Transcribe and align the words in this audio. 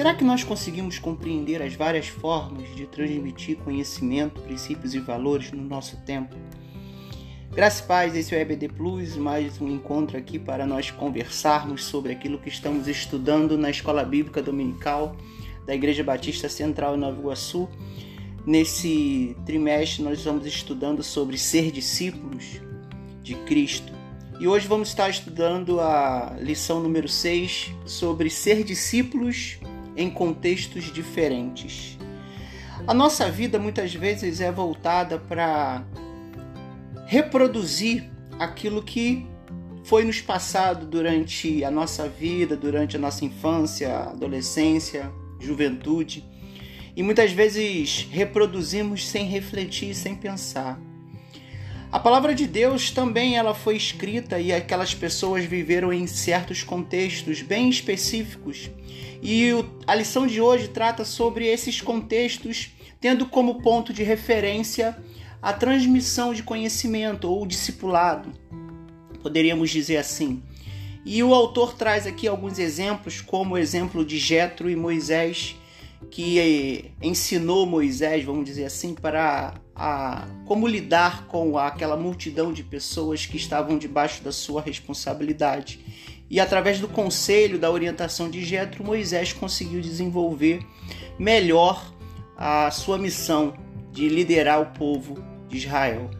Será 0.00 0.14
que 0.14 0.24
nós 0.24 0.42
conseguimos 0.42 0.98
compreender 0.98 1.60
as 1.60 1.74
várias 1.74 2.08
formas 2.08 2.74
de 2.74 2.86
transmitir 2.86 3.58
conhecimento, 3.58 4.40
princípios 4.40 4.94
e 4.94 4.98
valores 4.98 5.52
no 5.52 5.62
nosso 5.62 5.98
tempo? 6.06 6.34
Graças 7.52 7.80
e 7.80 7.82
paz, 7.82 8.16
esse 8.16 8.34
é 8.34 8.38
o 8.38 8.40
EBD 8.40 8.68
Plus, 8.70 9.14
mais 9.18 9.60
um 9.60 9.68
encontro 9.68 10.16
aqui 10.16 10.38
para 10.38 10.64
nós 10.64 10.90
conversarmos 10.90 11.84
sobre 11.84 12.12
aquilo 12.12 12.38
que 12.38 12.48
estamos 12.48 12.88
estudando 12.88 13.58
na 13.58 13.68
Escola 13.68 14.02
Bíblica 14.02 14.40
Dominical 14.40 15.14
da 15.66 15.74
Igreja 15.74 16.02
Batista 16.02 16.48
Central 16.48 16.96
em 16.96 16.98
Nova 16.98 17.20
Iguaçu. 17.20 17.68
Nesse 18.46 19.36
trimestre 19.44 20.02
nós 20.02 20.16
estamos 20.16 20.46
estudando 20.46 21.02
sobre 21.02 21.36
ser 21.36 21.70
discípulos 21.70 22.58
de 23.22 23.34
Cristo. 23.34 23.92
E 24.40 24.48
hoje 24.48 24.66
vamos 24.66 24.88
estar 24.88 25.10
estudando 25.10 25.78
a 25.78 26.38
lição 26.40 26.80
número 26.80 27.06
6 27.06 27.74
sobre 27.84 28.30
ser 28.30 28.64
discípulos 28.64 29.60
em 29.96 30.10
contextos 30.10 30.92
diferentes. 30.92 31.98
A 32.86 32.94
nossa 32.94 33.30
vida 33.30 33.58
muitas 33.58 33.94
vezes 33.94 34.40
é 34.40 34.50
voltada 34.50 35.18
para 35.18 35.84
reproduzir 37.06 38.10
aquilo 38.38 38.82
que 38.82 39.26
foi 39.84 40.04
nos 40.04 40.20
passado 40.20 40.86
durante 40.86 41.64
a 41.64 41.70
nossa 41.70 42.08
vida, 42.08 42.56
durante 42.56 42.96
a 42.96 42.98
nossa 42.98 43.24
infância, 43.24 43.94
adolescência, 43.96 45.10
juventude. 45.38 46.24
E 46.96 47.02
muitas 47.02 47.32
vezes 47.32 48.06
reproduzimos 48.10 49.08
sem 49.08 49.26
refletir, 49.26 49.94
sem 49.94 50.14
pensar. 50.14 50.80
A 51.92 51.98
palavra 51.98 52.36
de 52.36 52.46
Deus 52.46 52.92
também 52.92 53.36
ela 53.36 53.52
foi 53.52 53.76
escrita 53.76 54.38
e 54.38 54.52
aquelas 54.52 54.94
pessoas 54.94 55.44
viveram 55.44 55.92
em 55.92 56.06
certos 56.06 56.62
contextos 56.62 57.42
bem 57.42 57.68
específicos. 57.68 58.70
E 59.20 59.50
a 59.88 59.94
lição 59.96 60.24
de 60.24 60.40
hoje 60.40 60.68
trata 60.68 61.04
sobre 61.04 61.46
esses 61.46 61.80
contextos, 61.80 62.70
tendo 63.00 63.26
como 63.26 63.60
ponto 63.60 63.92
de 63.92 64.04
referência 64.04 64.96
a 65.42 65.52
transmissão 65.52 66.32
de 66.32 66.44
conhecimento 66.44 67.28
ou 67.28 67.44
discipulado, 67.44 68.30
poderíamos 69.20 69.70
dizer 69.70 69.96
assim. 69.96 70.42
E 71.04 71.22
o 71.24 71.34
autor 71.34 71.74
traz 71.74 72.06
aqui 72.06 72.28
alguns 72.28 72.60
exemplos, 72.60 73.20
como 73.20 73.54
o 73.54 73.58
exemplo 73.58 74.04
de 74.04 74.16
Jetro 74.16 74.70
e 74.70 74.76
Moisés, 74.76 75.56
que 76.10 76.92
ensinou 77.02 77.66
Moisés, 77.66 78.24
vamos 78.24 78.44
dizer 78.44 78.64
assim, 78.64 78.94
para 78.94 79.54
a, 79.74 80.26
como 80.46 80.66
lidar 80.66 81.26
com 81.26 81.58
aquela 81.58 81.96
multidão 81.96 82.52
de 82.52 82.62
pessoas 82.62 83.26
que 83.26 83.36
estavam 83.36 83.76
debaixo 83.76 84.22
da 84.22 84.32
sua 84.32 84.62
responsabilidade. 84.62 85.80
E 86.30 86.38
através 86.38 86.78
do 86.78 86.88
conselho, 86.88 87.58
da 87.58 87.70
orientação 87.70 88.30
de 88.30 88.44
Jetro, 88.44 88.84
Moisés 88.84 89.32
conseguiu 89.32 89.80
desenvolver 89.80 90.64
melhor 91.18 91.92
a 92.36 92.70
sua 92.70 92.96
missão 92.96 93.54
de 93.92 94.08
liderar 94.08 94.60
o 94.60 94.66
povo 94.66 95.22
de 95.48 95.58
Israel. 95.58 96.10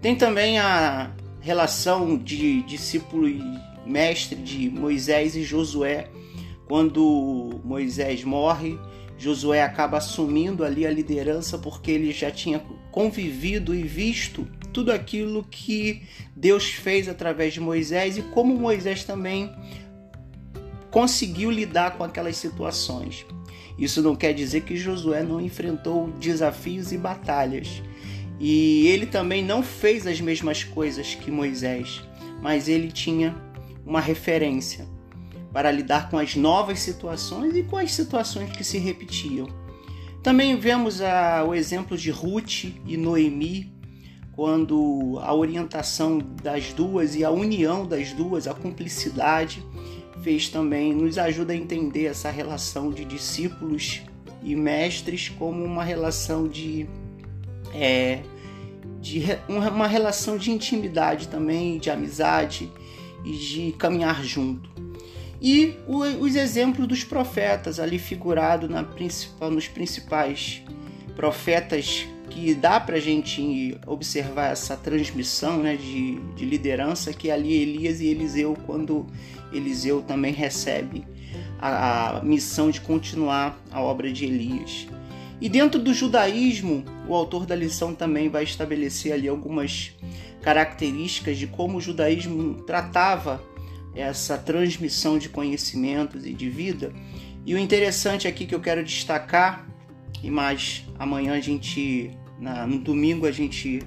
Tem 0.00 0.14
também 0.14 0.58
a 0.58 1.12
relação 1.40 2.16
de 2.16 2.62
discípulo 2.62 3.28
e 3.28 3.42
mestre 3.84 4.36
de 4.36 4.70
Moisés 4.70 5.34
e 5.34 5.42
Josué, 5.42 6.08
quando 6.68 7.60
Moisés 7.64 8.22
morre 8.22 8.78
Josué 9.18 9.62
acaba 9.62 9.98
assumindo 9.98 10.64
ali 10.64 10.86
a 10.86 10.90
liderança 10.90 11.58
porque 11.58 11.90
ele 11.90 12.12
já 12.12 12.30
tinha 12.30 12.60
convivido 12.92 13.74
e 13.74 13.82
visto 13.82 14.46
tudo 14.72 14.92
aquilo 14.92 15.44
que 15.50 16.02
Deus 16.36 16.70
fez 16.70 17.08
através 17.08 17.52
de 17.52 17.60
Moisés 17.60 18.16
e 18.16 18.22
como 18.22 18.56
Moisés 18.56 19.02
também 19.02 19.52
conseguiu 20.88 21.50
lidar 21.50 21.96
com 21.96 22.04
aquelas 22.04 22.36
situações. 22.36 23.26
Isso 23.76 24.00
não 24.02 24.14
quer 24.14 24.32
dizer 24.32 24.60
que 24.60 24.76
Josué 24.76 25.22
não 25.22 25.40
enfrentou 25.40 26.10
desafios 26.12 26.92
e 26.92 26.98
batalhas. 26.98 27.82
E 28.38 28.86
ele 28.86 29.06
também 29.06 29.44
não 29.44 29.64
fez 29.64 30.06
as 30.06 30.20
mesmas 30.20 30.62
coisas 30.62 31.14
que 31.14 31.30
Moisés, 31.30 32.02
mas 32.40 32.68
ele 32.68 32.90
tinha 32.92 33.36
uma 33.84 34.00
referência 34.00 34.86
para 35.52 35.70
lidar 35.70 36.10
com 36.10 36.18
as 36.18 36.36
novas 36.36 36.80
situações 36.80 37.56
e 37.56 37.62
com 37.62 37.76
as 37.76 37.92
situações 37.92 38.50
que 38.50 38.64
se 38.64 38.78
repetiam. 38.78 39.48
Também 40.22 40.56
vemos 40.56 41.00
a, 41.00 41.44
o 41.44 41.54
exemplo 41.54 41.96
de 41.96 42.10
Ruth 42.10 42.64
e 42.86 42.96
Noemi, 42.96 43.72
quando 44.32 45.18
a 45.22 45.34
orientação 45.34 46.18
das 46.42 46.72
duas 46.72 47.14
e 47.14 47.24
a 47.24 47.30
união 47.30 47.86
das 47.86 48.12
duas, 48.12 48.46
a 48.46 48.54
cumplicidade, 48.54 49.64
fez 50.22 50.48
também, 50.48 50.92
nos 50.92 51.18
ajuda 51.18 51.52
a 51.52 51.56
entender 51.56 52.04
essa 52.04 52.30
relação 52.30 52.90
de 52.90 53.04
discípulos 53.04 54.02
e 54.42 54.54
mestres 54.54 55.28
como 55.28 55.64
uma 55.64 55.82
relação 55.82 56.46
de, 56.46 56.86
é, 57.74 58.20
de 59.00 59.24
uma 59.48 59.86
relação 59.86 60.36
de 60.36 60.50
intimidade 60.50 61.28
também, 61.28 61.78
de 61.78 61.90
amizade 61.90 62.70
e 63.24 63.32
de 63.32 63.72
caminhar 63.72 64.22
junto 64.22 64.68
e 65.40 65.76
os 65.86 66.34
exemplos 66.34 66.86
dos 66.86 67.04
profetas 67.04 67.78
ali 67.78 67.98
figurado 67.98 68.68
na 68.68 68.82
principal, 68.82 69.50
nos 69.50 69.68
principais 69.68 70.62
profetas 71.14 72.06
que 72.28 72.54
dá 72.54 72.78
para 72.78 72.96
a 72.96 73.00
gente 73.00 73.78
observar 73.86 74.52
essa 74.52 74.76
transmissão 74.76 75.58
né, 75.58 75.76
de, 75.76 76.18
de 76.34 76.44
liderança 76.44 77.12
que 77.12 77.30
é 77.30 77.32
ali 77.32 77.52
Elias 77.54 78.00
e 78.00 78.06
Eliseu 78.06 78.56
quando 78.66 79.06
Eliseu 79.52 80.02
também 80.02 80.32
recebe 80.32 81.04
a, 81.58 82.18
a 82.18 82.22
missão 82.22 82.70
de 82.70 82.80
continuar 82.80 83.58
a 83.70 83.80
obra 83.80 84.12
de 84.12 84.24
Elias. 84.24 84.86
E 85.40 85.48
dentro 85.48 85.80
do 85.80 85.94
judaísmo, 85.94 86.84
o 87.06 87.14
autor 87.14 87.46
da 87.46 87.54
lição 87.54 87.94
também 87.94 88.28
vai 88.28 88.42
estabelecer 88.42 89.12
ali 89.12 89.28
algumas 89.28 89.92
características 90.42 91.38
de 91.38 91.46
como 91.46 91.78
o 91.78 91.80
judaísmo 91.80 92.54
tratava 92.62 93.40
essa 93.94 94.38
transmissão 94.38 95.18
de 95.18 95.28
conhecimentos 95.28 96.24
e 96.26 96.32
de 96.32 96.48
vida. 96.48 96.92
E 97.44 97.54
o 97.54 97.58
interessante 97.58 98.28
aqui 98.28 98.46
que 98.46 98.54
eu 98.54 98.60
quero 98.60 98.84
destacar, 98.84 99.68
e 100.22 100.30
mais 100.30 100.84
amanhã 100.98 101.34
a 101.34 101.40
gente, 101.40 102.10
na, 102.38 102.66
no 102.66 102.78
domingo 102.78 103.26
a 103.26 103.32
gente 103.32 103.80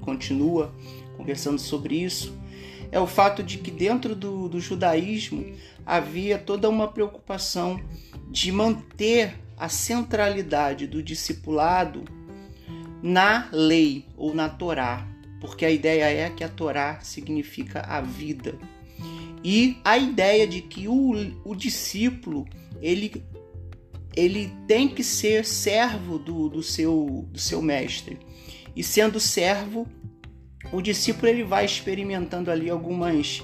continua 0.00 0.74
conversando 1.16 1.58
sobre 1.58 1.96
isso, 1.96 2.38
é 2.92 2.98
o 2.98 3.06
fato 3.06 3.42
de 3.42 3.58
que 3.58 3.70
dentro 3.70 4.14
do, 4.14 4.48
do 4.48 4.60
judaísmo 4.60 5.54
havia 5.86 6.38
toda 6.38 6.68
uma 6.68 6.88
preocupação 6.88 7.80
de 8.30 8.50
manter 8.50 9.34
a 9.56 9.68
centralidade 9.68 10.86
do 10.86 11.02
discipulado 11.02 12.04
na 13.02 13.48
lei 13.52 14.06
ou 14.16 14.34
na 14.34 14.48
Torá, 14.48 15.06
porque 15.40 15.64
a 15.64 15.70
ideia 15.70 16.04
é 16.04 16.30
que 16.30 16.44
a 16.44 16.48
Torá 16.48 17.00
significa 17.00 17.80
a 17.80 18.00
vida. 18.00 18.58
E 19.42 19.78
a 19.84 19.96
ideia 19.96 20.46
de 20.46 20.60
que 20.60 20.86
o, 20.86 21.12
o 21.44 21.54
discípulo 21.54 22.46
ele, 22.80 23.24
ele 24.14 24.52
tem 24.66 24.88
que 24.88 25.02
ser 25.02 25.44
servo 25.44 26.18
do, 26.18 26.48
do, 26.48 26.62
seu, 26.62 27.26
do 27.30 27.38
seu 27.38 27.62
mestre. 27.62 28.18
E 28.76 28.82
sendo 28.82 29.18
servo, 29.18 29.86
o 30.72 30.80
discípulo 30.80 31.28
ele 31.28 31.42
vai 31.42 31.64
experimentando 31.64 32.50
ali 32.50 32.70
algumas 32.70 33.42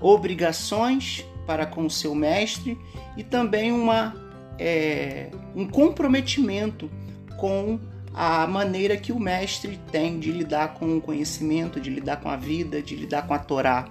obrigações 0.00 1.24
para 1.46 1.66
com 1.66 1.84
o 1.84 1.90
seu 1.90 2.14
mestre 2.14 2.78
e 3.16 3.24
também 3.24 3.72
uma, 3.72 4.14
é, 4.58 5.30
um 5.54 5.66
comprometimento 5.66 6.90
com 7.36 7.80
a 8.14 8.46
maneira 8.46 8.96
que 8.96 9.12
o 9.12 9.18
mestre 9.18 9.80
tem 9.90 10.18
de 10.18 10.30
lidar 10.30 10.74
com 10.74 10.96
o 10.96 11.00
conhecimento, 11.00 11.80
de 11.80 11.90
lidar 11.90 12.18
com 12.18 12.28
a 12.28 12.36
vida, 12.36 12.82
de 12.82 12.94
lidar 12.96 13.26
com 13.26 13.34
a 13.34 13.38
Torá. 13.38 13.88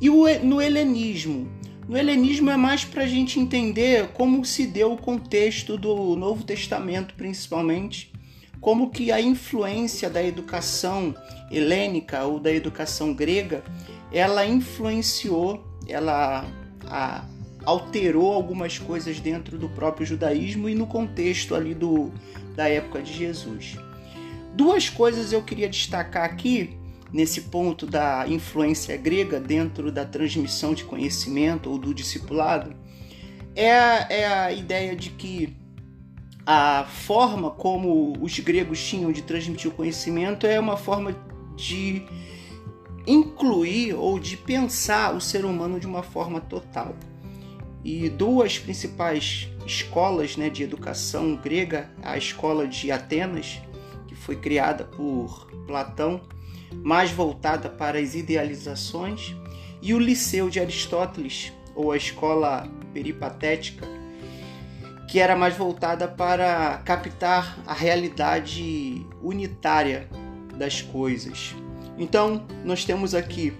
E 0.00 0.10
o, 0.10 0.24
no 0.44 0.60
helenismo? 0.60 1.48
No 1.88 1.96
helenismo 1.96 2.50
é 2.50 2.56
mais 2.56 2.84
para 2.84 3.04
a 3.04 3.06
gente 3.06 3.38
entender 3.38 4.08
como 4.08 4.44
se 4.44 4.66
deu 4.66 4.92
o 4.92 4.96
contexto 4.96 5.78
do 5.78 6.16
Novo 6.16 6.42
Testamento, 6.42 7.14
principalmente, 7.14 8.12
como 8.60 8.90
que 8.90 9.12
a 9.12 9.20
influência 9.20 10.10
da 10.10 10.22
educação 10.22 11.14
helênica 11.50 12.24
ou 12.24 12.40
da 12.40 12.52
educação 12.52 13.14
grega, 13.14 13.62
ela 14.12 14.44
influenciou, 14.44 15.64
ela 15.86 16.44
a, 16.86 17.24
alterou 17.64 18.32
algumas 18.32 18.78
coisas 18.78 19.20
dentro 19.20 19.56
do 19.56 19.68
próprio 19.68 20.06
judaísmo 20.06 20.68
e 20.68 20.74
no 20.74 20.86
contexto 20.86 21.54
ali 21.54 21.74
do, 21.74 22.12
da 22.54 22.68
época 22.68 23.00
de 23.02 23.12
Jesus. 23.12 23.76
Duas 24.54 24.88
coisas 24.88 25.32
eu 25.32 25.42
queria 25.42 25.68
destacar 25.68 26.24
aqui 26.24 26.75
nesse 27.12 27.42
ponto 27.42 27.86
da 27.86 28.26
influência 28.28 28.96
grega 28.96 29.40
dentro 29.40 29.90
da 29.92 30.04
transmissão 30.04 30.74
de 30.74 30.84
conhecimento 30.84 31.70
ou 31.70 31.78
do 31.78 31.94
discipulado 31.94 32.74
é 33.54 33.72
a, 33.72 34.06
é 34.10 34.26
a 34.26 34.52
ideia 34.52 34.94
de 34.94 35.10
que 35.10 35.56
a 36.44 36.84
forma 36.84 37.50
como 37.50 38.12
os 38.20 38.38
gregos 38.38 38.80
tinham 38.86 39.10
de 39.10 39.22
transmitir 39.22 39.70
o 39.70 39.74
conhecimento 39.74 40.46
é 40.46 40.60
uma 40.60 40.76
forma 40.76 41.16
de 41.56 42.04
incluir 43.06 43.94
ou 43.94 44.18
de 44.18 44.36
pensar 44.36 45.14
o 45.14 45.20
ser 45.20 45.44
humano 45.44 45.80
de 45.80 45.86
uma 45.86 46.02
forma 46.02 46.40
total. 46.40 46.94
E 47.82 48.08
duas 48.08 48.58
principais 48.58 49.48
escolas 49.64 50.36
né, 50.36 50.50
de 50.50 50.62
educação 50.62 51.36
grega, 51.36 51.90
a 52.02 52.18
escola 52.18 52.66
de 52.66 52.90
Atenas, 52.90 53.60
que 54.06 54.14
foi 54.14 54.36
criada 54.36 54.84
por 54.84 55.46
Platão, 55.66 56.20
mais 56.72 57.10
voltada 57.10 57.68
para 57.68 57.98
as 57.98 58.14
idealizações, 58.14 59.34
e 59.82 59.94
o 59.94 59.98
Liceu 59.98 60.48
de 60.48 60.58
Aristóteles, 60.58 61.52
ou 61.74 61.92
a 61.92 61.96
escola 61.96 62.68
peripatética, 62.92 63.86
que 65.08 65.20
era 65.20 65.36
mais 65.36 65.56
voltada 65.56 66.08
para 66.08 66.78
captar 66.84 67.58
a 67.66 67.72
realidade 67.72 69.06
unitária 69.22 70.08
das 70.56 70.82
coisas. 70.82 71.54
Então, 71.98 72.46
nós 72.64 72.84
temos 72.84 73.14
aqui 73.14 73.52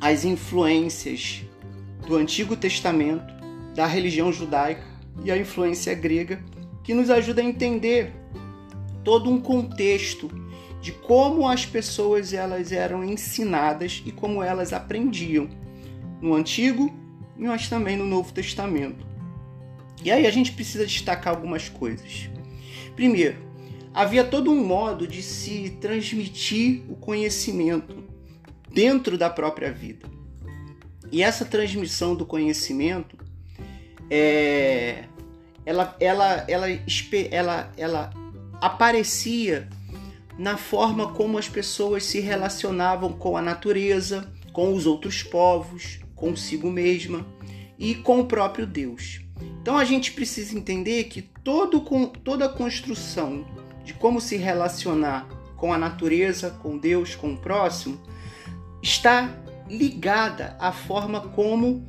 as 0.00 0.24
influências 0.24 1.42
do 2.06 2.16
Antigo 2.16 2.56
Testamento, 2.56 3.32
da 3.74 3.86
religião 3.86 4.32
judaica 4.32 4.84
e 5.24 5.30
a 5.30 5.36
influência 5.36 5.94
grega, 5.94 6.42
que 6.82 6.94
nos 6.94 7.10
ajuda 7.10 7.40
a 7.40 7.44
entender 7.44 8.12
todo 9.02 9.30
um 9.30 9.40
contexto 9.40 10.28
de 10.84 10.92
como 10.92 11.48
as 11.48 11.64
pessoas 11.64 12.34
elas 12.34 12.70
eram 12.70 13.02
ensinadas 13.02 14.02
e 14.04 14.12
como 14.12 14.42
elas 14.42 14.70
aprendiam 14.70 15.48
no 16.20 16.34
Antigo, 16.34 16.94
mas 17.38 17.70
também 17.70 17.96
no 17.96 18.04
Novo 18.04 18.34
Testamento. 18.34 19.06
E 20.04 20.12
aí 20.12 20.26
a 20.26 20.30
gente 20.30 20.52
precisa 20.52 20.84
destacar 20.84 21.34
algumas 21.34 21.70
coisas. 21.70 22.28
Primeiro, 22.94 23.38
havia 23.94 24.24
todo 24.24 24.50
um 24.52 24.62
modo 24.62 25.06
de 25.06 25.22
se 25.22 25.70
transmitir 25.80 26.82
o 26.90 26.96
conhecimento 26.96 28.04
dentro 28.70 29.16
da 29.16 29.30
própria 29.30 29.72
vida. 29.72 30.06
E 31.10 31.22
essa 31.22 31.46
transmissão 31.46 32.14
do 32.14 32.26
conhecimento 32.26 33.16
é, 34.10 35.04
ela, 35.64 35.96
ela, 35.98 36.44
ela, 36.46 36.66
ela, 37.30 37.72
ela 37.74 38.10
aparecia 38.60 39.66
na 40.38 40.56
forma 40.56 41.12
como 41.12 41.38
as 41.38 41.48
pessoas 41.48 42.04
se 42.04 42.20
relacionavam 42.20 43.12
com 43.12 43.36
a 43.36 43.42
natureza, 43.42 44.32
com 44.52 44.74
os 44.74 44.86
outros 44.86 45.22
povos, 45.22 46.00
consigo 46.14 46.70
mesma 46.70 47.26
e 47.78 47.94
com 47.94 48.20
o 48.20 48.26
próprio 48.26 48.66
Deus. 48.66 49.20
Então 49.60 49.76
a 49.76 49.84
gente 49.84 50.12
precisa 50.12 50.56
entender 50.56 51.04
que 51.04 51.22
todo, 51.22 51.80
toda 52.22 52.46
a 52.46 52.48
construção 52.48 53.44
de 53.84 53.94
como 53.94 54.20
se 54.20 54.36
relacionar 54.36 55.28
com 55.56 55.72
a 55.72 55.78
natureza, 55.78 56.50
com 56.50 56.78
Deus, 56.78 57.14
com 57.14 57.34
o 57.34 57.36
próximo, 57.36 58.00
está 58.82 59.30
ligada 59.68 60.56
à 60.58 60.72
forma 60.72 61.20
como 61.20 61.86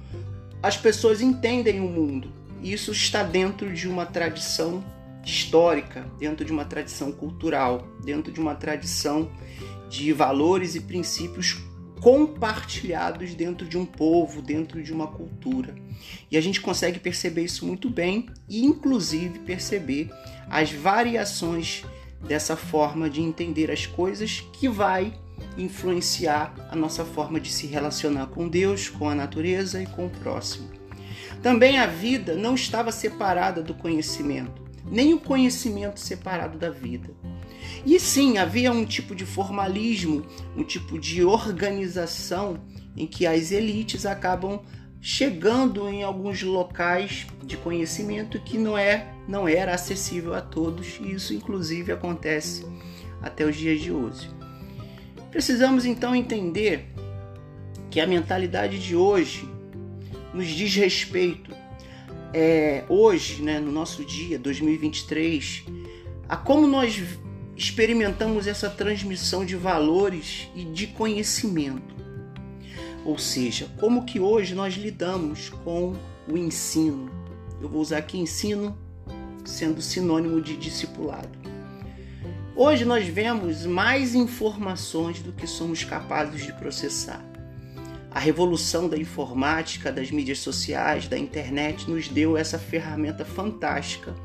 as 0.61 0.77
pessoas 0.77 1.21
entendem 1.21 1.79
o 1.79 1.89
mundo. 1.89 2.31
Isso 2.61 2.91
está 2.91 3.21
dentro 3.21 3.73
de 3.73 3.87
uma 3.87 4.05
tradição 4.05 4.83
histórica, 5.25 6.05
dentro 6.19 6.45
de 6.45 6.51
uma 6.51 6.63
tradição 6.63 7.11
cultural, 7.11 7.87
dentro 8.03 8.31
de 8.31 8.39
uma 8.39 8.55
tradição 8.55 9.31
de 9.89 10.13
valores 10.13 10.75
e 10.75 10.81
princípios 10.81 11.57
compartilhados 11.99 13.33
dentro 13.33 13.67
de 13.67 13.77
um 13.77 13.85
povo, 13.85 14.41
dentro 14.41 14.83
de 14.83 14.93
uma 14.93 15.07
cultura. 15.07 15.73
E 16.29 16.37
a 16.37 16.41
gente 16.41 16.61
consegue 16.61 16.99
perceber 16.99 17.43
isso 17.43 17.65
muito 17.65 17.89
bem 17.89 18.27
e, 18.47 18.63
inclusive, 18.63 19.39
perceber 19.39 20.11
as 20.47 20.71
variações 20.71 21.83
dessa 22.27 22.55
forma 22.55 23.09
de 23.09 23.21
entender 23.21 23.71
as 23.71 23.85
coisas 23.85 24.41
que 24.53 24.67
vai 24.67 25.13
influenciar 25.57 26.53
a 26.69 26.75
nossa 26.75 27.03
forma 27.03 27.39
de 27.39 27.51
se 27.51 27.65
relacionar 27.65 28.27
com 28.27 28.47
Deus, 28.47 28.89
com 28.89 29.09
a 29.09 29.15
natureza 29.15 29.81
e 29.81 29.87
com 29.87 30.05
o 30.05 30.09
próximo. 30.09 30.69
Também 31.41 31.77
a 31.77 31.85
vida 31.85 32.35
não 32.35 32.55
estava 32.55 32.91
separada 32.91 33.61
do 33.61 33.73
conhecimento, 33.73 34.64
nem 34.89 35.13
o 35.13 35.19
conhecimento 35.19 35.99
separado 35.99 36.57
da 36.57 36.69
vida. 36.69 37.09
E 37.85 37.99
sim, 37.99 38.37
havia 38.37 38.71
um 38.71 38.85
tipo 38.85 39.15
de 39.15 39.25
formalismo, 39.25 40.25
um 40.55 40.63
tipo 40.63 40.99
de 40.99 41.23
organização 41.23 42.59
em 42.95 43.05
que 43.05 43.25
as 43.25 43.51
elites 43.51 44.05
acabam 44.05 44.61
chegando 45.01 45.87
em 45.87 46.03
alguns 46.03 46.41
locais 46.41 47.27
de 47.43 47.57
conhecimento 47.57 48.39
que 48.39 48.57
não 48.57 48.77
é 48.77 49.13
não 49.27 49.47
era 49.47 49.73
acessível 49.73 50.33
a 50.33 50.41
todos, 50.41 50.99
e 51.01 51.13
isso 51.13 51.33
inclusive 51.33 51.91
acontece 51.91 52.65
até 53.21 53.43
os 53.45 53.55
dias 53.55 53.81
de 53.81 53.91
hoje. 53.91 54.29
Precisamos 55.31 55.85
então 55.85 56.15
entender 56.15 56.87
que 57.89 57.99
a 57.99 58.07
mentalidade 58.07 58.79
de 58.79 58.95
hoje 58.95 59.49
nos 60.33 60.47
diz 60.47 60.75
respeito 60.75 61.55
é, 62.37 62.83
hoje, 62.89 63.41
né, 63.41 63.61
no 63.61 63.71
nosso 63.71 64.03
dia 64.03 64.37
2023, 64.37 65.63
a 66.27 66.35
como 66.35 66.67
nós 66.67 67.01
experimentamos 67.55 68.45
essa 68.45 68.69
transmissão 68.69 69.45
de 69.45 69.55
valores 69.55 70.49
e 70.53 70.65
de 70.65 70.87
conhecimento. 70.87 71.95
Ou 73.05 73.17
seja, 73.17 73.69
como 73.79 74.03
que 74.03 74.19
hoje 74.19 74.53
nós 74.53 74.73
lidamos 74.73 75.47
com 75.63 75.95
o 76.27 76.37
ensino. 76.37 77.09
Eu 77.61 77.69
vou 77.69 77.81
usar 77.81 77.99
aqui 77.99 78.17
ensino 78.17 78.77
sendo 79.45 79.81
sinônimo 79.81 80.41
de 80.41 80.57
discipulado. 80.57 81.39
Hoje 82.53 82.83
nós 82.83 83.07
vemos 83.07 83.65
mais 83.65 84.13
informações 84.13 85.21
do 85.21 85.31
que 85.31 85.47
somos 85.47 85.85
capazes 85.85 86.43
de 86.43 86.51
processar. 86.51 87.23
A 88.15 88.19
revolução 88.19 88.87
da 88.87 88.97
informática, 88.97 89.91
das 89.91 90.09
mídias 90.09 90.39
sociais, 90.39 91.05
da 91.05 91.17
internet 91.17 91.89
nos 91.89 92.07
deu 92.07 92.37
essa 92.37 92.57
ferramenta 92.57 93.25
fantástica. 93.25 94.15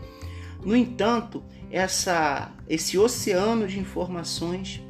No 0.65 0.77
entanto, 0.77 1.43
essa, 1.73 2.53
esse 2.69 2.97
oceano 2.97 3.67
de 3.67 3.81
informações 3.81 4.81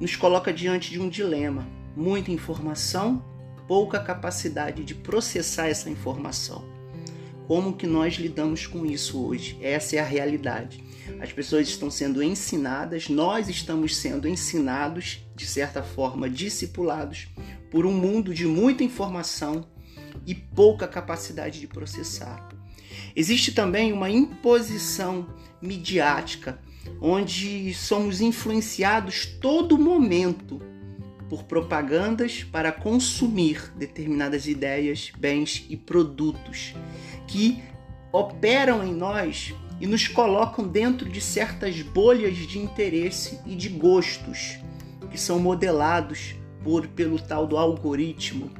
nos 0.00 0.16
coloca 0.16 0.54
diante 0.54 0.90
de 0.90 0.98
um 0.98 1.06
dilema: 1.06 1.68
muita 1.94 2.32
informação, 2.32 3.22
pouca 3.68 4.00
capacidade 4.00 4.84
de 4.84 4.94
processar 4.94 5.66
essa 5.66 5.90
informação. 5.90 6.64
Como 7.46 7.76
que 7.76 7.86
nós 7.86 8.14
lidamos 8.14 8.66
com 8.66 8.86
isso 8.86 9.22
hoje? 9.22 9.58
Essa 9.60 9.96
é 9.96 9.98
a 9.98 10.04
realidade. 10.04 10.82
As 11.20 11.30
pessoas 11.30 11.68
estão 11.68 11.90
sendo 11.90 12.22
ensinadas, 12.22 13.10
nós 13.10 13.50
estamos 13.50 13.94
sendo 13.96 14.26
ensinados, 14.26 15.20
de 15.36 15.44
certa 15.44 15.82
forma, 15.82 16.28
discipulados 16.30 17.28
por 17.70 17.86
um 17.86 17.92
mundo 17.92 18.32
de 18.32 18.46
muita 18.46 18.84
informação 18.84 19.66
e 20.26 20.34
pouca 20.34 20.86
capacidade 20.86 21.60
de 21.60 21.66
processar. 21.66 22.48
Existe 23.14 23.52
também 23.52 23.92
uma 23.92 24.10
imposição 24.10 25.28
midiática, 25.60 26.60
onde 27.00 27.74
somos 27.74 28.20
influenciados 28.20 29.26
todo 29.40 29.78
momento 29.78 30.60
por 31.28 31.44
propagandas 31.44 32.44
para 32.44 32.70
consumir 32.70 33.72
determinadas 33.76 34.46
ideias, 34.46 35.10
bens 35.18 35.64
e 35.68 35.76
produtos 35.76 36.74
que 37.26 37.62
operam 38.12 38.86
em 38.86 38.94
nós 38.94 39.52
e 39.80 39.86
nos 39.86 40.08
colocam 40.08 40.66
dentro 40.66 41.08
de 41.08 41.20
certas 41.20 41.82
bolhas 41.82 42.36
de 42.36 42.58
interesse 42.58 43.40
e 43.44 43.54
de 43.54 43.68
gostos 43.68 44.58
que 45.10 45.18
são 45.18 45.38
modelados 45.38 46.34
por 46.66 46.88
pelo 46.88 47.16
tal 47.16 47.46
do 47.46 47.56
algoritmo. 47.56 48.50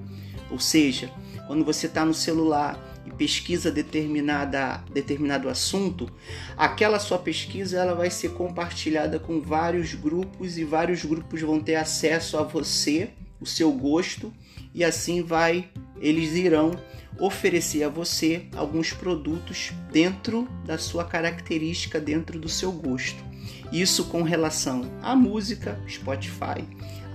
Ou 0.49 0.61
seja, 0.61 1.11
quando 1.49 1.65
você 1.65 1.89
está 1.89 2.05
no 2.05 2.15
celular 2.15 2.81
e 3.05 3.11
pesquisa 3.11 3.69
determinada, 3.69 4.85
determinado 4.93 5.49
assunto, 5.49 6.09
aquela 6.57 7.01
sua 7.01 7.19
pesquisa 7.19 7.79
ela 7.79 7.97
vai 7.97 8.09
ser 8.09 8.29
compartilhada 8.29 9.19
com 9.19 9.41
vários 9.41 9.93
grupos 9.93 10.57
e 10.57 10.63
vários 10.63 11.05
grupos 11.05 11.43
vão 11.43 11.59
ter 11.59 11.75
acesso 11.75 12.39
a 12.39 12.45
você, 12.45 13.11
o 13.41 13.47
seu 13.47 13.73
gosto 13.73 14.33
e 14.73 14.85
assim 14.85 15.21
vai 15.21 15.69
eles 16.01 16.37
irão 16.37 16.79
oferecer 17.19 17.83
a 17.83 17.89
você 17.89 18.47
alguns 18.55 18.93
produtos 18.93 19.73
dentro 19.91 20.47
da 20.65 20.79
sua 20.79 21.05
característica, 21.05 21.99
dentro 21.99 22.39
do 22.39 22.49
seu 22.49 22.71
gosto. 22.71 23.25
Isso 23.73 24.05
com 24.05 24.23
relação 24.23 24.83
à 25.03 25.17
música, 25.17 25.81
Spotify, 25.89 26.63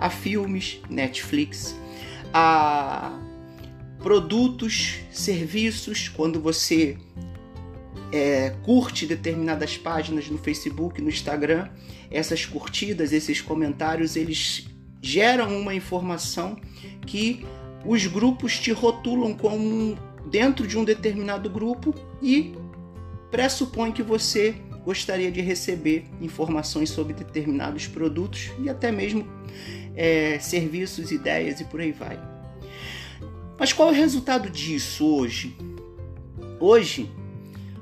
a 0.02 0.10
filmes, 0.10 0.82
Netflix, 0.90 1.76
a 2.34 3.20
produtos, 4.00 4.96
serviços, 5.12 6.10
quando 6.10 6.42
você 6.42 6.98
é, 8.12 8.56
curte 8.64 9.06
determinadas 9.06 9.78
páginas 9.78 10.28
no 10.28 10.40
Facebook, 10.40 11.00
no 11.00 11.08
Instagram, 11.10 11.70
essas 12.10 12.46
curtidas, 12.46 13.14
esses 13.14 13.40
comentários, 13.42 14.16
eles 14.16 14.68
geram 15.00 15.56
uma 15.60 15.76
informação 15.76 16.60
que 17.06 17.46
os 17.86 18.08
grupos 18.08 18.60
te 18.60 18.72
rotulam 18.72 19.36
como 19.36 19.96
dentro 20.30 20.66
de 20.66 20.78
um 20.78 20.84
determinado 20.84 21.48
grupo 21.48 21.94
e 22.22 22.56
pressupõe 23.30 23.92
que 23.92 24.04
você 24.04 24.56
gostaria 24.84 25.32
de 25.32 25.42
receber 25.42 26.06
informações 26.20 26.90
sobre 26.90 27.14
determinados 27.14 27.88
produtos 27.88 28.52
e 28.60 28.70
até 28.70 28.92
mesmo 28.92 29.26
é, 29.96 30.40
serviços, 30.40 31.12
ideias 31.12 31.60
e 31.60 31.66
por 31.66 31.80
aí 31.80 31.92
vai. 31.92 32.20
Mas 33.60 33.74
qual 33.74 33.90
é 33.90 33.92
o 33.92 33.96
resultado 33.96 34.50
disso 34.50 35.06
hoje? 35.06 35.56
Hoje, 36.60 37.12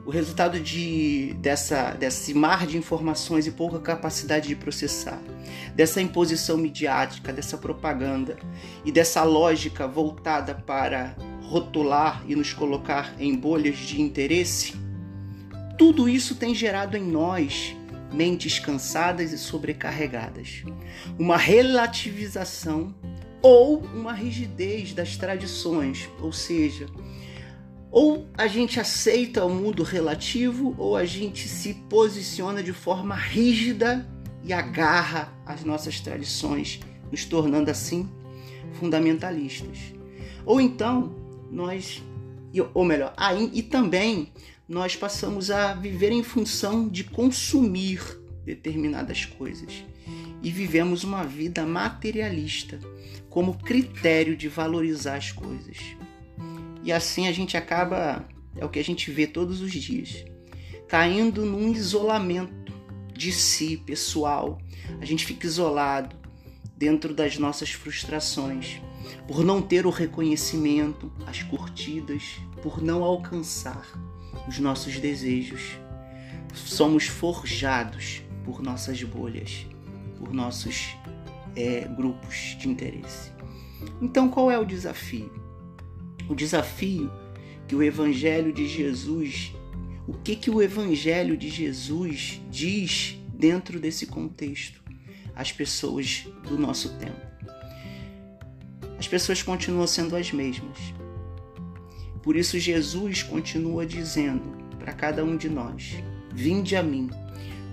o 0.05 0.11
resultado 0.11 0.59
de, 0.59 1.35
dessa, 1.39 1.91
desse 1.91 2.33
mar 2.33 2.65
de 2.65 2.77
informações 2.77 3.45
e 3.45 3.51
pouca 3.51 3.79
capacidade 3.79 4.47
de 4.47 4.55
processar, 4.55 5.21
dessa 5.75 6.01
imposição 6.01 6.57
midiática, 6.57 7.31
dessa 7.31 7.57
propaganda 7.57 8.37
e 8.83 8.91
dessa 8.91 9.23
lógica 9.23 9.87
voltada 9.87 10.55
para 10.55 11.15
rotular 11.43 12.23
e 12.27 12.35
nos 12.35 12.53
colocar 12.53 13.15
em 13.19 13.35
bolhas 13.35 13.77
de 13.77 14.01
interesse, 14.01 14.75
tudo 15.77 16.09
isso 16.09 16.35
tem 16.35 16.53
gerado 16.53 16.97
em 16.97 17.03
nós 17.03 17.75
mentes 18.11 18.59
cansadas 18.59 19.31
e 19.31 19.37
sobrecarregadas, 19.37 20.63
uma 21.17 21.37
relativização 21.37 22.93
ou 23.41 23.79
uma 23.93 24.13
rigidez 24.13 24.93
das 24.93 25.15
tradições, 25.15 26.09
ou 26.21 26.31
seja, 26.31 26.87
ou 27.91 28.27
a 28.37 28.47
gente 28.47 28.79
aceita 28.79 29.45
o 29.45 29.49
mundo 29.49 29.81
relativo 29.81 30.75
ou 30.77 30.95
a 30.95 31.05
gente 31.05 31.47
se 31.47 31.73
posiciona 31.73 32.61
de 32.61 32.73
forma 32.73 33.15
rígida 33.15 34.07
e 34.43 34.53
agarra 34.53 35.33
as 35.45 35.63
nossas 35.63 35.99
tradições, 35.99 36.79
nos 37.11 37.25
tornando 37.25 37.71
assim 37.71 38.07
fundamentalistas. 38.73 39.77
Ou 40.45 40.61
então 40.61 41.15
nós, 41.51 42.03
ou 42.73 42.85
melhor, 42.85 43.13
e 43.51 43.63
também 43.63 44.31
nós 44.69 44.95
passamos 44.95 45.49
a 45.49 45.73
viver 45.73 46.11
em 46.11 46.21
função 46.21 46.87
de 46.87 47.03
consumir 47.03 47.99
determinadas 48.45 49.25
coisas 49.25 49.83
e 50.43 50.51
vivemos 50.51 51.03
uma 51.03 51.23
vida 51.23 51.65
materialista 51.65 52.79
como 53.31 53.57
critério 53.57 54.37
de 54.37 54.47
valorizar 54.47 55.15
as 55.15 55.31
coisas. 55.31 55.77
E 56.83 56.91
assim 56.91 57.27
a 57.27 57.31
gente 57.31 57.57
acaba, 57.57 58.29
é 58.55 58.63
o 58.63 58.69
que 58.69 58.77
a 58.77 58.83
gente 58.83 59.09
vê 59.09 59.25
todos 59.25 59.59
os 59.59 59.71
dias, 59.71 60.23
caindo 60.87 61.43
num 61.45 61.71
isolamento 61.71 62.71
de 63.11 63.31
si, 63.31 63.75
pessoal. 63.75 64.61
A 65.01 65.05
gente 65.05 65.25
fica 65.25 65.47
isolado 65.47 66.15
dentro 66.77 67.11
das 67.11 67.39
nossas 67.39 67.71
frustrações, 67.71 68.79
por 69.27 69.43
não 69.43 69.63
ter 69.63 69.87
o 69.87 69.89
reconhecimento, 69.89 71.11
as 71.25 71.41
curtidas, 71.41 72.39
por 72.61 72.83
não 72.83 73.03
alcançar 73.03 74.08
os 74.49 74.57
nossos 74.57 74.99
desejos. 74.99 75.77
Somos 76.53 77.05
forjados 77.05 78.23
por 78.43 78.61
nossas 78.61 79.01
bolhas, 79.03 79.67
por 80.17 80.33
nossos 80.33 80.95
é, 81.55 81.81
grupos 81.81 82.57
de 82.59 82.67
interesse. 82.67 83.31
Então, 84.01 84.27
qual 84.27 84.49
é 84.49 84.57
o 84.57 84.65
desafio? 84.65 85.31
O 86.27 86.33
desafio 86.33 87.11
que 87.67 87.75
o 87.75 87.83
Evangelho 87.83 88.51
de 88.51 88.67
Jesus, 88.67 89.53
o 90.07 90.13
que 90.13 90.35
que 90.35 90.49
o 90.49 90.61
Evangelho 90.61 91.37
de 91.37 91.49
Jesus 91.49 92.41
diz 92.49 93.17
dentro 93.31 93.79
desse 93.79 94.07
contexto 94.07 94.81
às 95.35 95.51
pessoas 95.51 96.27
do 96.47 96.57
nosso 96.57 96.97
tempo? 96.97 97.29
As 98.97 99.07
pessoas 99.07 99.43
continuam 99.43 99.85
sendo 99.85 100.15
as 100.15 100.31
mesmas. 100.31 100.98
Por 102.29 102.35
isso 102.35 102.59
Jesus 102.59 103.23
continua 103.23 103.87
dizendo 103.87 104.55
para 104.77 104.93
cada 104.93 105.25
um 105.25 105.35
de 105.35 105.49
nós: 105.49 105.95
Vinde 106.31 106.75
a 106.75 106.83
mim, 106.83 107.09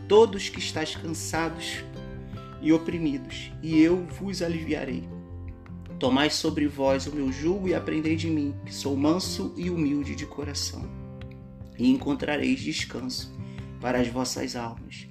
todos 0.09 0.49
que 0.49 0.59
estáis 0.59 0.97
cansados 0.97 1.85
e 2.63 2.73
oprimidos, 2.73 3.53
e 3.63 3.79
eu 3.79 4.07
vos 4.19 4.41
aliviarei. 4.41 5.07
Tomai 5.99 6.31
sobre 6.31 6.67
vós 6.67 7.07
o 7.07 7.15
meu 7.15 7.31
jugo 7.31 7.69
e 7.69 7.75
aprendei 7.75 8.17
de 8.17 8.29
mim, 8.29 8.55
que 8.65 8.75
sou 8.75 8.97
manso 8.97 9.53
e 9.59 9.69
humilde 9.69 10.15
de 10.15 10.25
coração, 10.25 10.89
e 11.79 11.91
encontrareis 11.91 12.59
descanso 12.59 13.39
para 13.79 14.01
as 14.01 14.09
vossas 14.09 14.57
almas. 14.57 15.07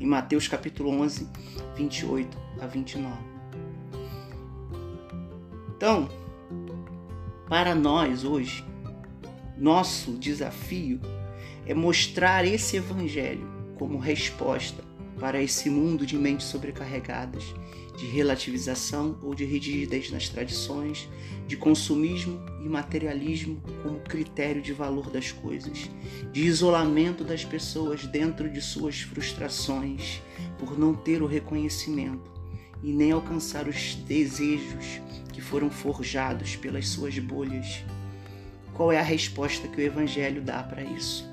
Em 0.00 0.06
Mateus 0.08 0.48
capítulo 0.48 0.90
11, 0.90 1.28
28 1.76 2.36
a 2.60 2.66
29. 2.66 3.16
Então, 5.76 6.08
para 7.48 7.76
nós 7.76 8.24
hoje, 8.24 8.66
nosso 9.58 10.12
desafio 10.12 11.00
é 11.66 11.74
mostrar 11.74 12.44
esse 12.44 12.76
evangelho 12.76 13.46
como 13.76 13.98
resposta 13.98 14.82
para 15.18 15.42
esse 15.42 15.68
mundo 15.68 16.06
de 16.06 16.16
mentes 16.16 16.46
sobrecarregadas 16.46 17.44
de 17.98 18.06
relativização 18.06 19.18
ou 19.20 19.34
de 19.34 19.44
rigidez 19.44 20.08
nas 20.08 20.28
tradições, 20.28 21.08
de 21.48 21.56
consumismo 21.56 22.40
e 22.64 22.68
materialismo 22.68 23.60
como 23.82 23.98
critério 23.98 24.62
de 24.62 24.72
valor 24.72 25.10
das 25.10 25.32
coisas, 25.32 25.90
de 26.32 26.42
isolamento 26.42 27.24
das 27.24 27.44
pessoas 27.44 28.06
dentro 28.06 28.48
de 28.48 28.62
suas 28.62 29.00
frustrações 29.00 30.22
por 30.58 30.78
não 30.78 30.94
ter 30.94 31.22
o 31.22 31.26
reconhecimento 31.26 32.30
e 32.84 32.92
nem 32.92 33.10
alcançar 33.10 33.66
os 33.66 33.96
desejos 33.96 35.00
que 35.32 35.40
foram 35.40 35.68
forjados 35.68 36.54
pelas 36.54 36.86
suas 36.86 37.18
bolhas. 37.18 37.82
Qual 38.78 38.92
é 38.92 39.00
a 39.00 39.02
resposta 39.02 39.66
que 39.66 39.80
o 39.80 39.84
Evangelho 39.84 40.40
dá 40.40 40.62
para 40.62 40.84
isso? 40.84 41.28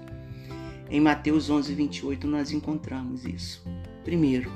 Em 0.89 0.99
Mateus 0.99 1.47
11, 1.47 1.75
28, 1.75 2.25
nós 2.25 2.49
encontramos 2.49 3.23
isso. 3.23 3.63
Primeiro, 4.03 4.51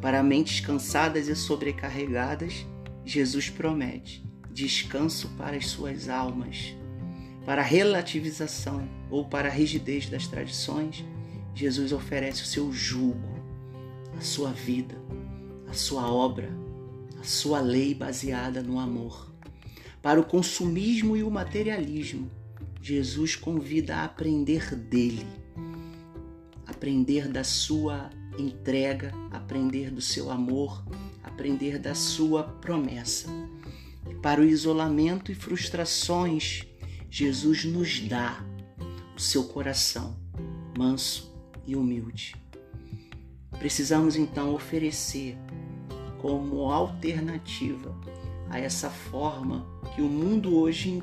para 0.00 0.22
mentes 0.22 0.58
cansadas 0.60 1.28
e 1.28 1.36
sobrecarregadas, 1.36 2.66
Jesus 3.04 3.50
promete 3.50 4.24
descanso 4.50 5.28
para 5.36 5.58
as 5.58 5.66
suas 5.66 6.08
almas. 6.08 6.74
Para 7.44 7.60
a 7.60 7.64
relativização 7.66 8.88
ou 9.10 9.26
para 9.26 9.48
a 9.48 9.52
rigidez 9.52 10.08
das 10.08 10.26
tradições, 10.26 11.04
Jesus 11.54 11.92
oferece 11.92 12.44
o 12.44 12.46
seu 12.46 12.72
jugo, 12.72 13.28
a 14.16 14.22
sua 14.22 14.52
vida, 14.52 14.96
a 15.68 15.74
sua 15.74 16.10
obra, 16.10 16.48
a 17.20 17.24
sua 17.24 17.60
lei 17.60 17.94
baseada 17.94 18.62
no 18.62 18.78
amor. 18.78 19.31
Para 20.02 20.20
o 20.20 20.24
consumismo 20.24 21.16
e 21.16 21.22
o 21.22 21.30
materialismo, 21.30 22.28
Jesus 22.82 23.36
convida 23.36 23.98
a 23.98 24.04
aprender 24.04 24.74
dele, 24.74 25.24
aprender 26.66 27.28
da 27.28 27.44
sua 27.44 28.10
entrega, 28.36 29.12
aprender 29.30 29.92
do 29.92 30.00
seu 30.00 30.28
amor, 30.28 30.84
aprender 31.22 31.78
da 31.78 31.94
sua 31.94 32.42
promessa. 32.42 33.28
E 34.10 34.14
para 34.16 34.40
o 34.40 34.44
isolamento 34.44 35.30
e 35.30 35.36
frustrações, 35.36 36.66
Jesus 37.08 37.64
nos 37.64 38.00
dá 38.00 38.44
o 39.16 39.20
seu 39.20 39.44
coração 39.44 40.16
manso 40.76 41.32
e 41.64 41.76
humilde. 41.76 42.34
Precisamos 43.56 44.16
então 44.16 44.52
oferecer 44.52 45.38
como 46.20 46.72
alternativa 46.72 47.94
a 48.52 48.60
essa 48.60 48.90
forma 48.90 49.66
que 49.94 50.02
o 50.02 50.08
mundo 50.08 50.54
hoje 50.54 51.02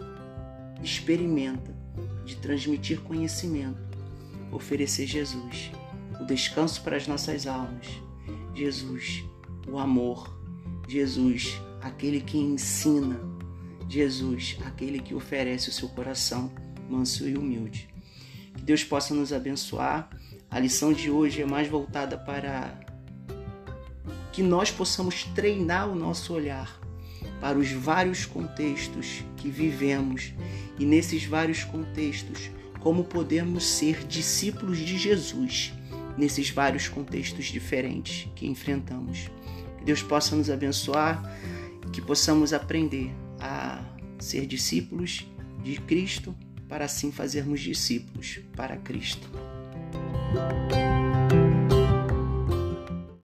experimenta 0.84 1.76
de 2.24 2.36
transmitir 2.36 3.02
conhecimento, 3.02 3.98
oferecer 4.52 5.08
Jesus 5.08 5.72
o 6.22 6.26
descanso 6.26 6.84
para 6.84 6.96
as 6.96 7.08
nossas 7.08 7.48
almas. 7.48 7.88
Jesus, 8.54 9.24
o 9.68 9.80
amor. 9.80 10.38
Jesus, 10.88 11.60
aquele 11.82 12.22
que 12.22 12.38
ensina. 12.38 13.20
Jesus, 13.90 14.60
aquele 14.64 15.00
que 15.00 15.16
oferece 15.16 15.70
o 15.70 15.74
seu 15.74 15.90
coração 15.90 16.52
manso 16.88 17.28
e 17.28 17.36
humilde. 17.36 17.90
Que 18.54 18.62
Deus 18.62 18.84
possa 18.84 19.16
nos 19.16 19.34
abençoar. 19.34 20.08
A 20.52 20.60
lição 20.60 20.94
de 20.94 21.10
hoje 21.10 21.42
é 21.42 21.46
mais 21.48 21.68
voltada 21.68 22.16
para 22.16 22.80
que 24.32 24.44
nós 24.44 24.70
possamos 24.70 25.24
treinar 25.24 25.90
o 25.90 25.96
nosso 25.96 26.32
olhar 26.34 26.80
para 27.40 27.58
os 27.58 27.72
vários 27.72 28.26
contextos 28.26 29.24
que 29.38 29.50
vivemos 29.50 30.34
e 30.78 30.86
nesses 30.86 31.26
vários 31.26 31.64
contextos 31.64 32.50
como 32.80 33.04
podemos 33.04 33.66
ser 33.66 34.06
discípulos 34.06 34.78
de 34.78 34.98
Jesus 34.98 35.74
nesses 36.20 36.50
vários 36.50 36.88
contextos 36.88 37.46
diferentes 37.46 38.28
que 38.36 38.46
enfrentamos. 38.46 39.32
Que 39.78 39.86
Deus 39.86 40.04
possa 40.04 40.36
nos 40.36 40.50
abençoar, 40.50 41.24
que 41.94 42.02
possamos 42.02 42.52
aprender 42.52 43.12
a 43.40 43.82
ser 44.20 44.46
discípulos 44.46 45.26
de 45.64 45.78
Cristo 45.78 46.36
para 46.68 46.86
assim 46.86 47.12
fazermos 47.12 47.62
discípulos 47.62 48.42
para 48.56 48.78
Cristo. 48.78 49.30